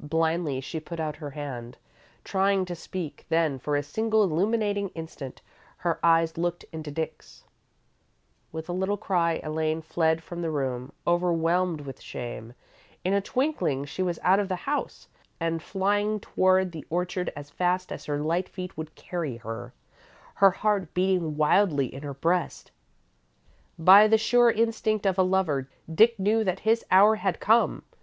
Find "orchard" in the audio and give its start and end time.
16.90-17.32